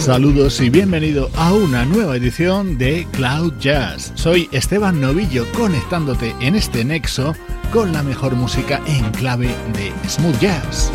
[0.00, 4.12] Saludos y bienvenido a una nueva edición de Cloud Jazz.
[4.14, 7.34] Soy Esteban Novillo conectándote en este nexo
[7.70, 10.90] con la mejor música en clave de smooth jazz.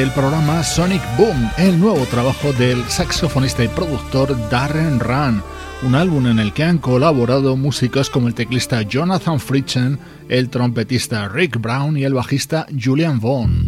[0.00, 5.42] El programa Sonic Boom, el nuevo trabajo del saxofonista y productor Darren Run,
[5.82, 9.98] un álbum en el que han colaborado músicos como el teclista Jonathan Fritchen,
[10.30, 13.61] el trompetista Rick Brown y el bajista Julian Vaughn.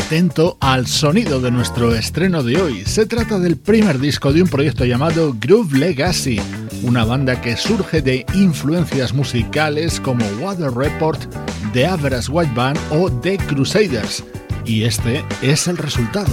[0.00, 2.84] Atento al sonido de nuestro estreno de hoy.
[2.86, 6.40] Se trata del primer disco de un proyecto llamado Groove Legacy,
[6.82, 11.20] una banda que surge de influencias musicales como Water Report,
[11.72, 14.24] The Average White Band o The Crusaders.
[14.64, 16.32] Y este es el resultado.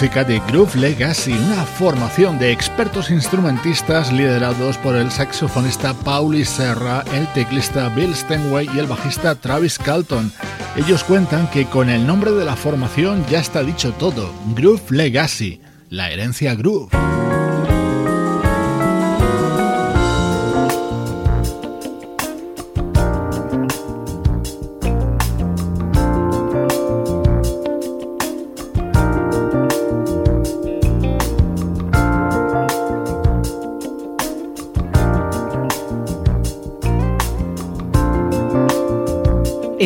[0.00, 7.04] Música de Groove Legacy, una formación de expertos instrumentistas liderados por el saxofonista Pauli Serra,
[7.12, 10.32] el teclista Bill Stenway y el bajista Travis Calton.
[10.74, 15.60] Ellos cuentan que con el nombre de la formación ya está dicho todo, Groove Legacy,
[15.90, 17.09] la herencia groove.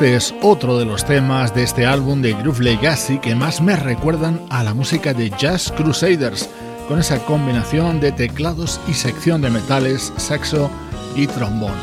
[0.00, 3.76] Este es otro de los temas de este álbum de Groove Legacy que más me
[3.76, 6.48] recuerdan a la música de Jazz Crusaders,
[6.88, 10.70] con esa combinación de teclados y sección de metales, saxo
[11.14, 11.74] y trombón.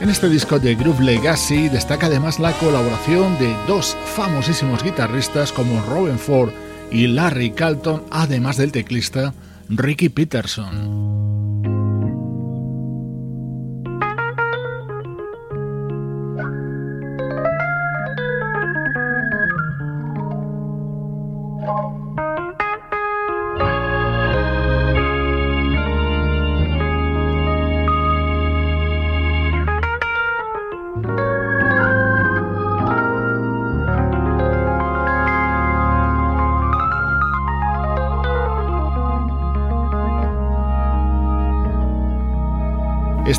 [0.00, 5.80] En este disco de Groove Legacy destaca además la colaboración de dos famosísimos guitarristas como
[5.82, 6.50] Robin Ford
[6.90, 9.34] y Larry Calton, además del teclista
[9.68, 11.11] Ricky Peterson.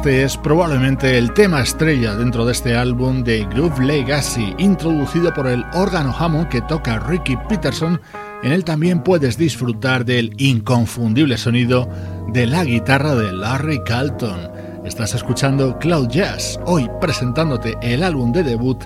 [0.04, 5.48] Este es probablemente el tema estrella dentro de este álbum de Groove Legacy, introducido por
[5.48, 8.02] el órgano Hammond que toca Ricky Peterson.
[8.44, 11.88] En él también puedes disfrutar del inconfundible sonido
[12.28, 14.52] de la guitarra de Larry Carlton.
[14.84, 18.84] Estás escuchando Cloud Jazz, hoy presentándote el álbum de debut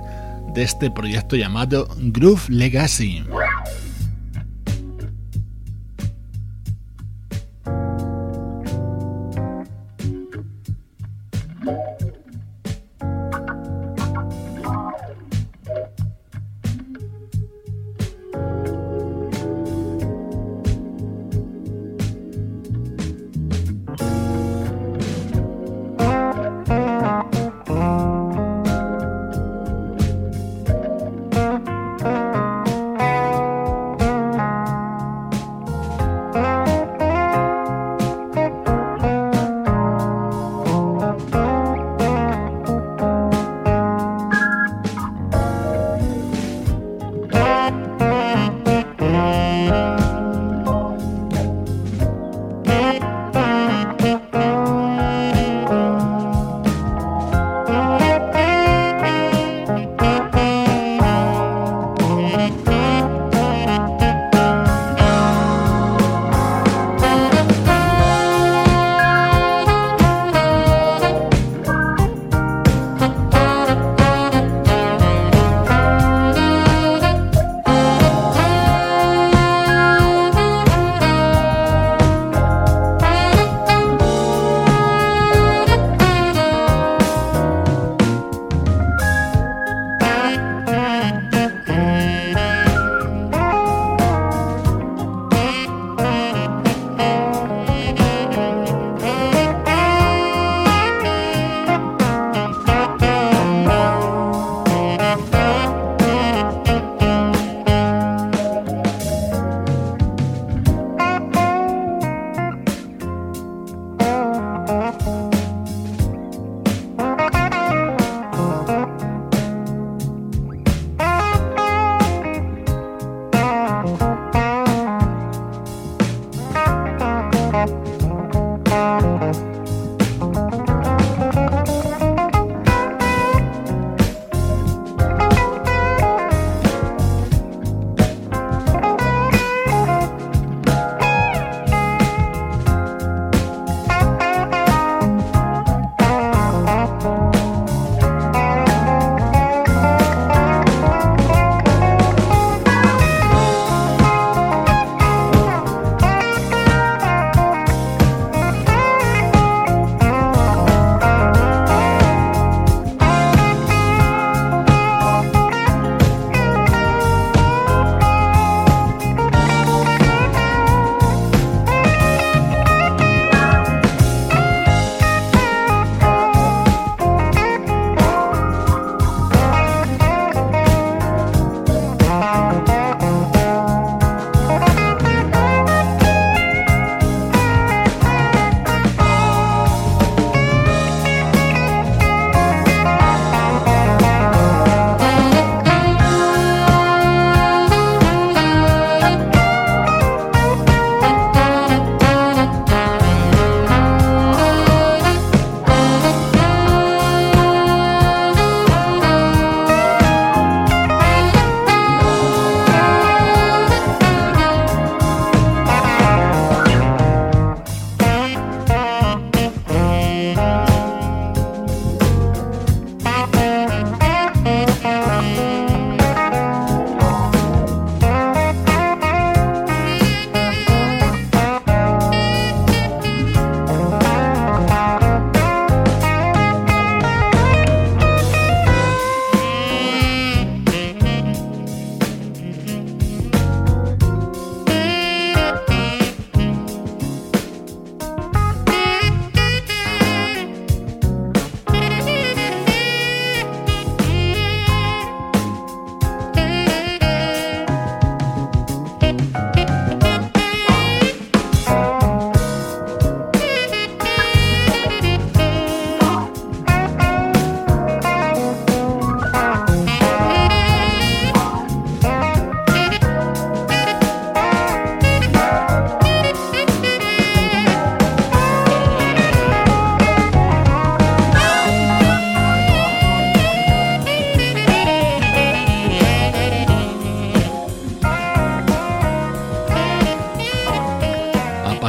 [0.53, 3.25] de este proyecto llamado Groove Legacy.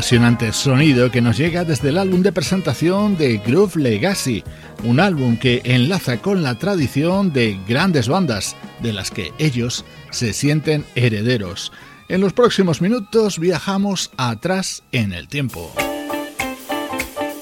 [0.08, 4.42] Apasionante sonido que nos llega desde el álbum de presentación de Groove Legacy,
[4.84, 10.32] un álbum que enlaza con la tradición de grandes bandas, de las que ellos se
[10.32, 11.72] sienten herederos.
[12.08, 15.70] En los próximos minutos viajamos atrás en el tiempo.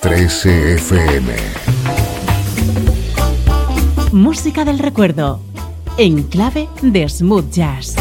[0.00, 1.36] 13 FM
[4.10, 5.40] Música del recuerdo,
[5.98, 7.94] en clave de smooth jazz.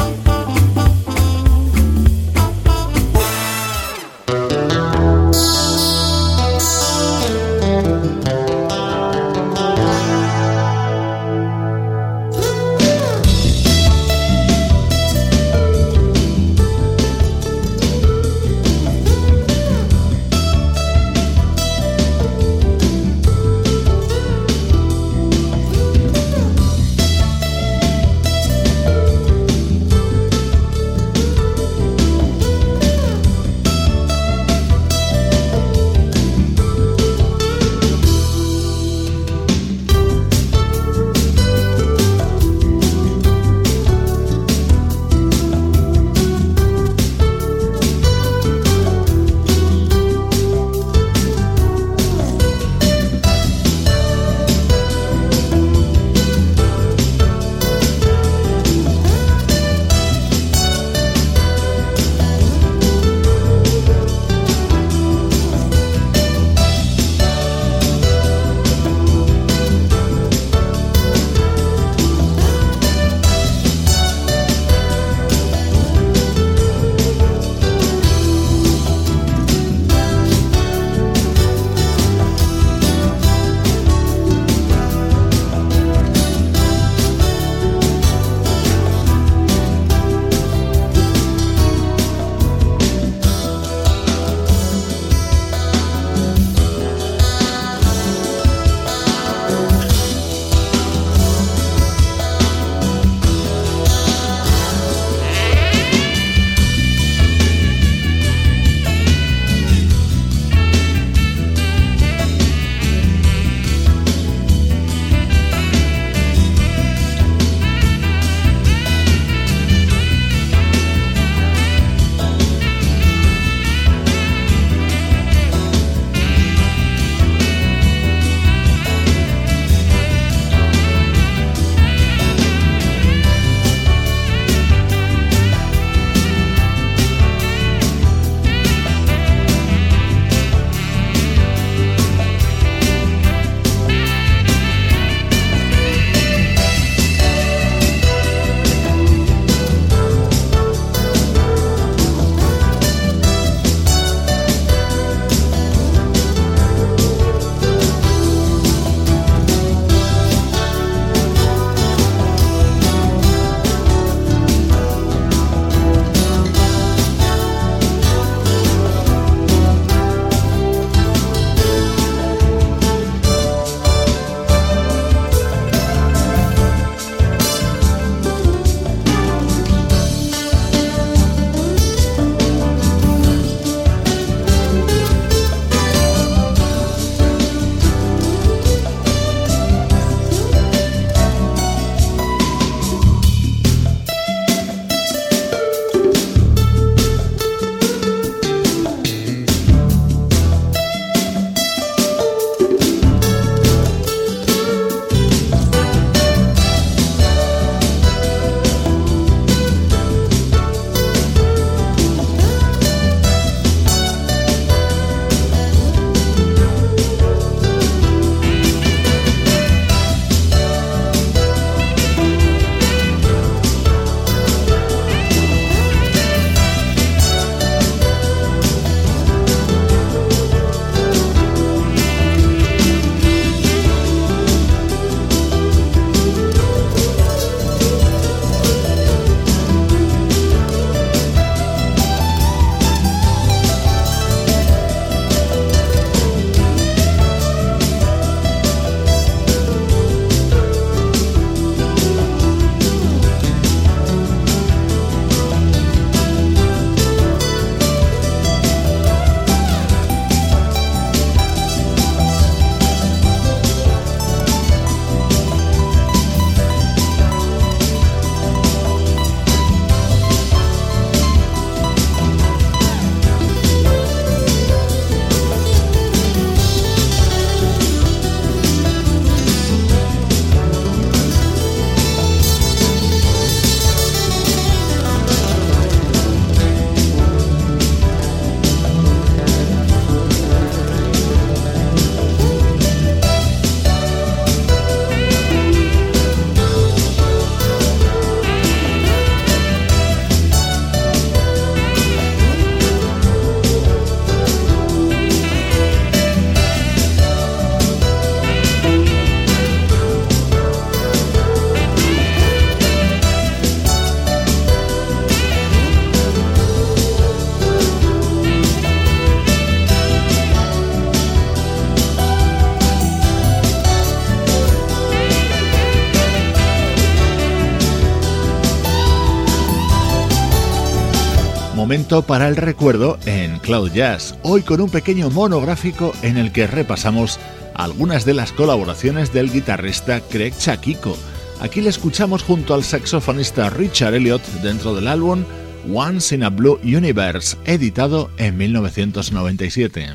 [332.06, 337.40] Para el recuerdo en Cloud Jazz, hoy con un pequeño monográfico en el que repasamos
[337.74, 341.18] algunas de las colaboraciones del guitarrista Craig Chakiko.
[341.60, 345.46] Aquí le escuchamos junto al saxofonista Richard Elliott dentro del álbum
[345.92, 350.10] Once in a Blue Universe, editado en 1997.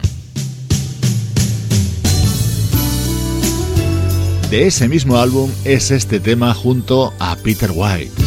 [4.48, 8.19] De ese mismo álbum es este tema junto a Peter White.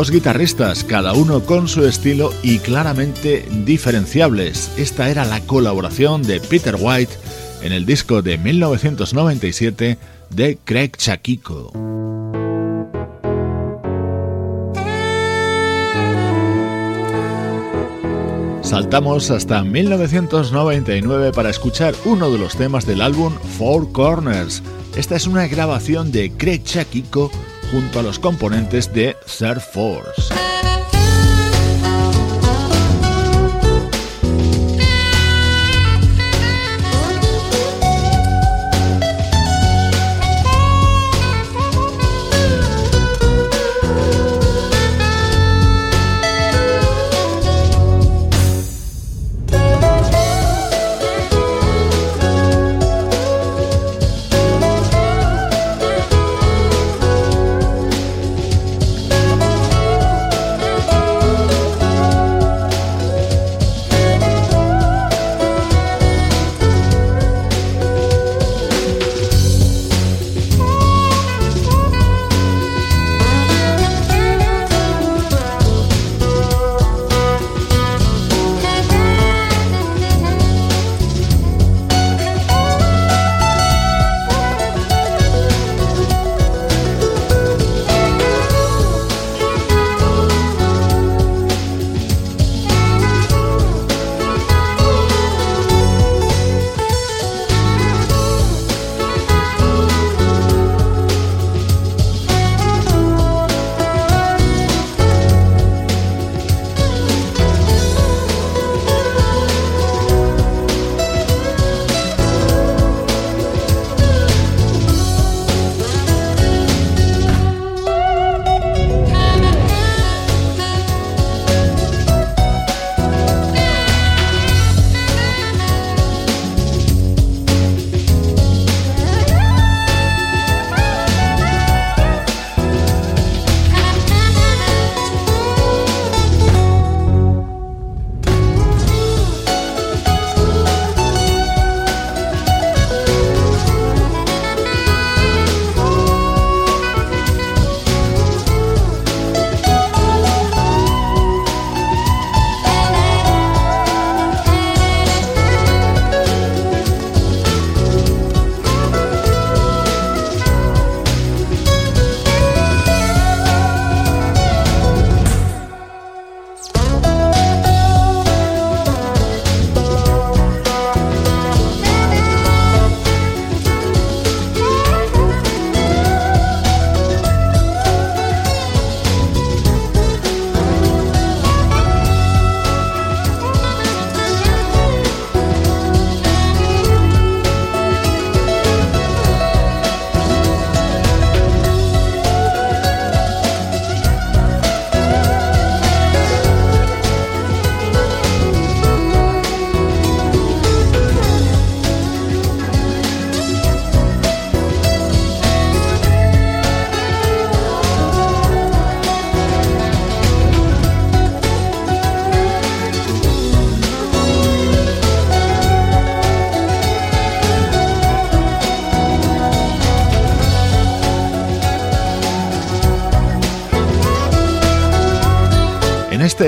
[0.00, 4.72] Dos guitarristas, cada uno con su estilo y claramente diferenciables.
[4.78, 7.12] Esta era la colaboración de Peter White
[7.60, 9.98] en el disco de 1997
[10.30, 11.70] de Craig Chakiko.
[18.62, 24.62] Saltamos hasta 1999 para escuchar uno de los temas del álbum Four Corners.
[24.96, 27.30] Esta es una grabación de Craig Chakiko
[27.70, 30.39] junto a los componentes de Third.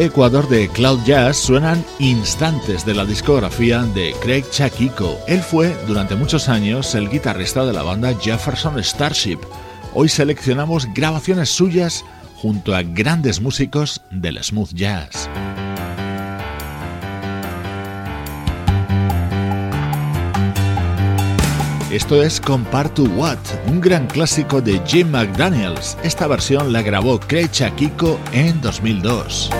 [0.05, 5.17] Ecuador de Cloud Jazz suenan instantes de la discografía de Craig Chaquico.
[5.29, 9.39] Él fue durante muchos años el guitarrista de la banda Jefferson Starship.
[9.95, 12.05] Hoy seleccionamos grabaciones suyas
[12.37, 15.29] junto a grandes músicos del smooth jazz.
[21.93, 23.39] Esto es Compare to What,
[23.69, 25.97] un gran clásico de Jim McDaniels.
[26.03, 29.51] Esta versión la grabó Craig Kiko en 2002.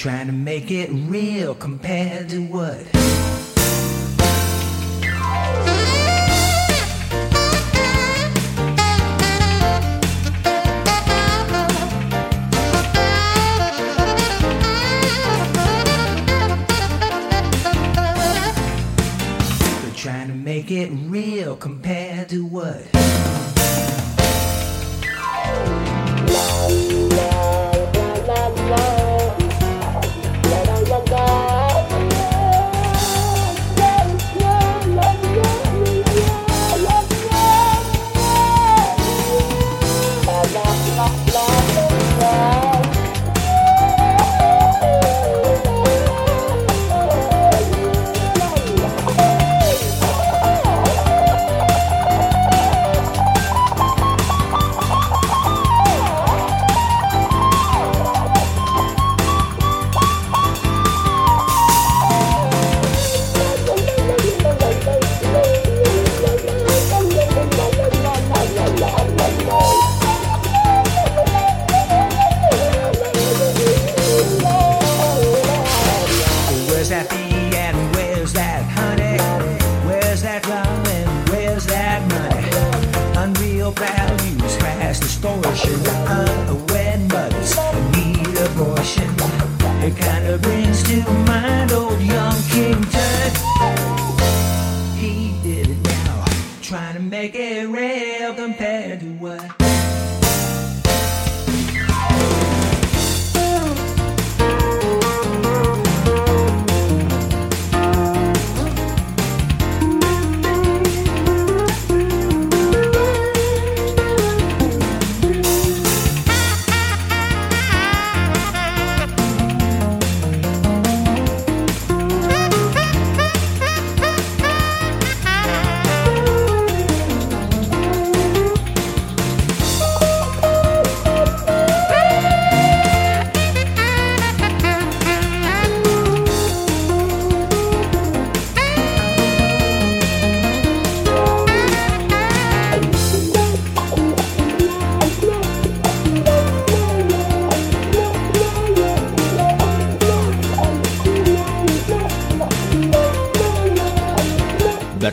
[0.00, 2.78] trying to make it real compared to what
[19.82, 22.99] They're trying to make it real compared to what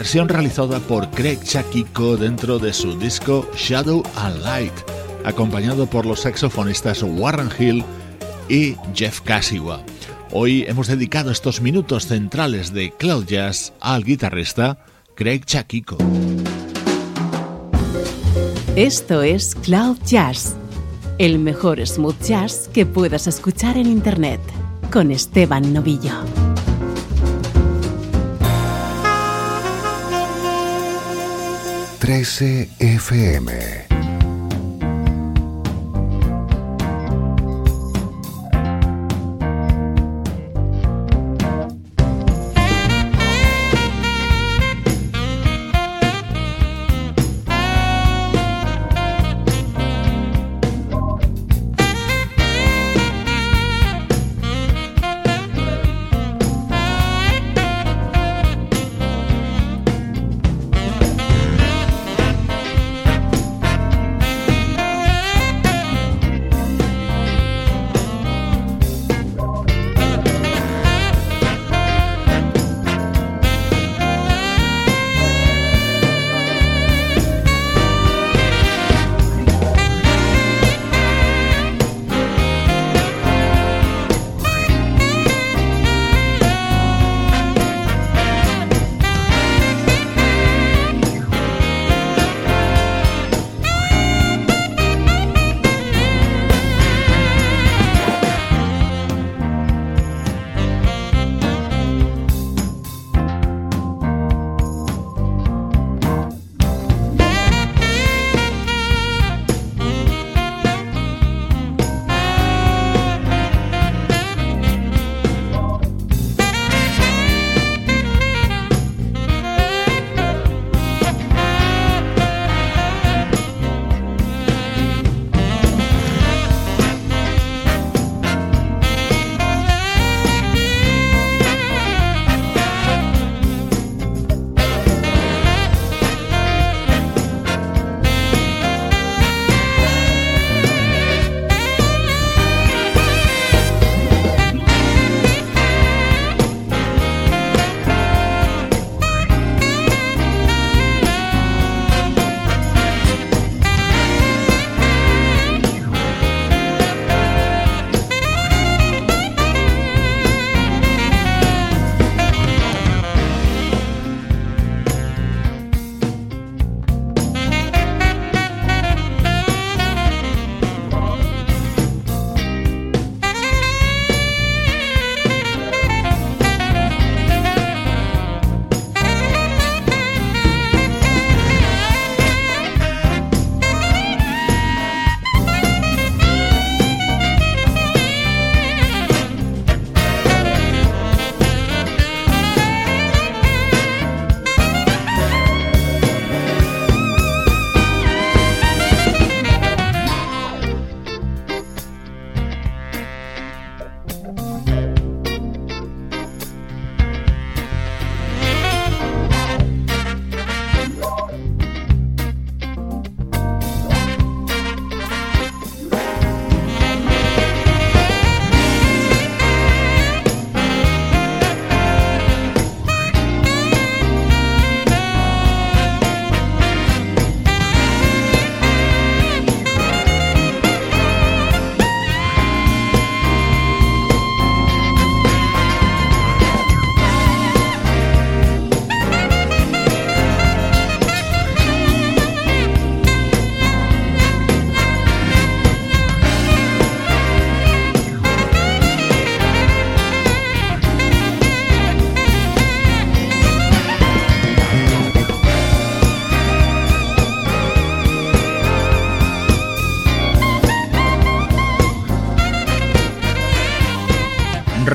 [0.08, 4.72] versión realizada por Craig Chakiko dentro de su disco Shadow and Light,
[5.26, 7.84] acompañado por los saxofonistas Warren Hill
[8.48, 9.84] y Jeff Cassiwa.
[10.32, 14.78] Hoy hemos dedicado estos minutos centrales de Cloud Jazz al guitarrista
[15.14, 15.98] Craig Chakiko.
[18.78, 20.56] Esto es Cloud Jazz,
[21.18, 24.40] el mejor smooth jazz que puedas escuchar en Internet,
[24.90, 26.47] con Esteban Novillo.
[32.00, 33.87] 13 FM.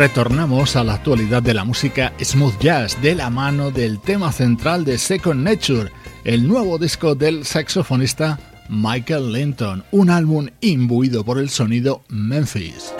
[0.02, 4.84] Retornamos a la actualidad de la música smooth jazz de la mano del tema central
[4.84, 5.92] de Second Nature,
[6.24, 12.92] el nuevo disco del saxofonista Michael Linton, un álbum imbuido por el sonido Memphis.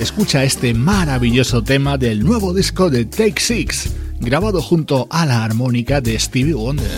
[0.00, 3.88] Escucha este maravilloso tema del nuevo disco de Take Six,
[4.18, 6.90] grabado junto a la armónica de Stevie Wonder.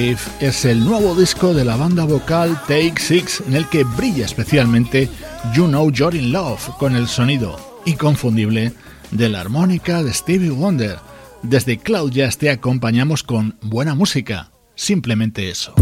[0.00, 5.10] Es el nuevo disco de la banda vocal Take Six en el que brilla especialmente
[5.54, 8.72] You Know You're in Love con el sonido inconfundible
[9.10, 10.98] de la armónica de Stevie Wonder.
[11.42, 15.74] Desde Cloud Jazz te acompañamos con buena música, simplemente eso.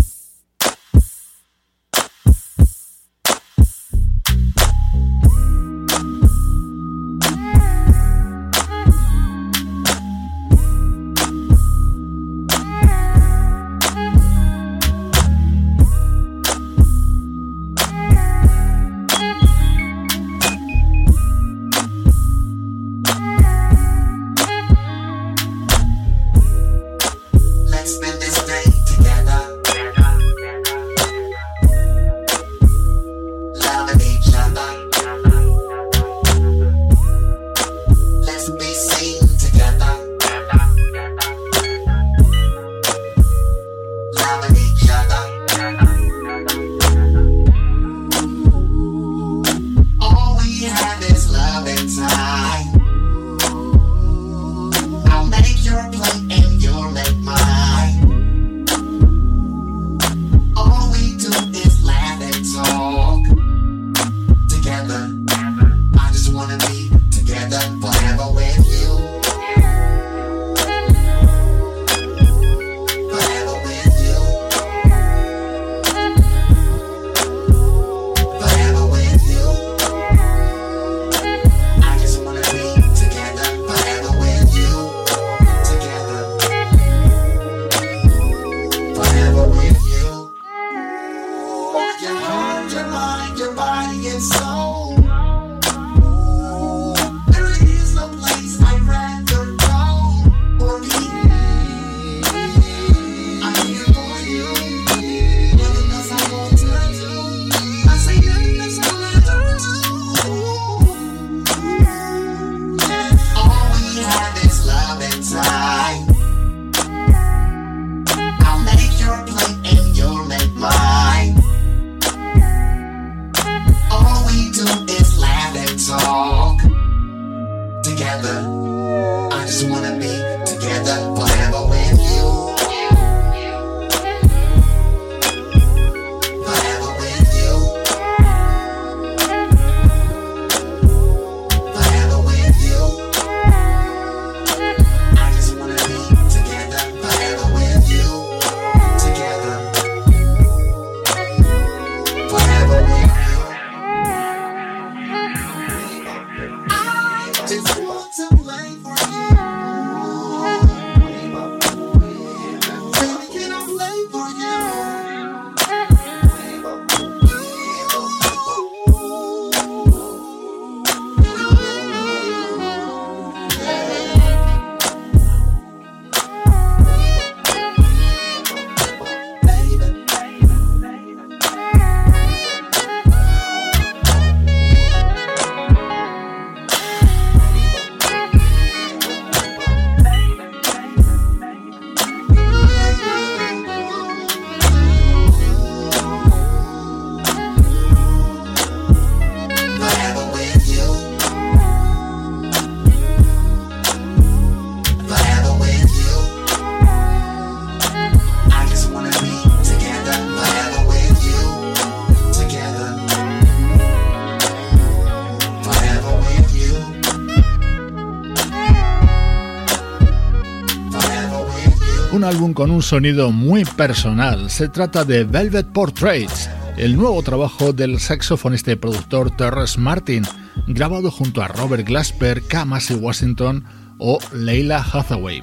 [222.29, 224.51] Con un sonido muy personal.
[224.51, 230.25] Se trata de Velvet Portraits, el nuevo trabajo del saxofonista y productor Terrence Martin,
[230.67, 233.65] grabado junto a Robert Glasper, Kamasi Washington
[233.97, 235.43] o Leila Hathaway.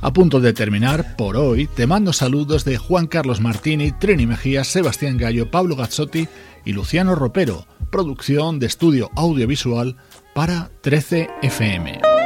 [0.00, 4.64] A punto de terminar, por hoy, te mando saludos de Juan Carlos Martini, Trini Mejía,
[4.64, 6.28] Sebastián Gallo, Pablo Gazzotti
[6.64, 9.96] y Luciano Ropero, producción de estudio audiovisual
[10.34, 12.21] para 13 FM.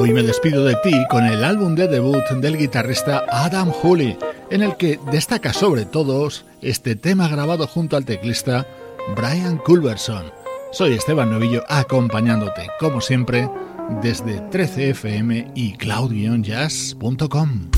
[0.00, 4.16] Hoy me despido de ti con el álbum de debut del guitarrista Adam Hooley,
[4.48, 6.28] en el que destaca sobre todo
[6.62, 8.64] este tema grabado junto al teclista
[9.16, 10.32] Brian Culberson.
[10.70, 13.50] Soy Esteban Novillo acompañándote, como siempre,
[14.00, 17.77] desde 13fm y cloud-jazz.com.